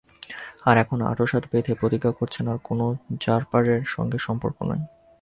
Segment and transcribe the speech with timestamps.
[0.65, 2.85] আর এখন আঁটসাঁট বেঁধে প্রতিজ্ঞা করেছেন আর কোনো
[3.23, 4.83] র্যাপারের সঙ্গে সম্পর্ক নয়।